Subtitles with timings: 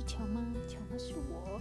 [0.00, 0.40] 是乔吗？
[0.66, 1.60] 乔吗是我。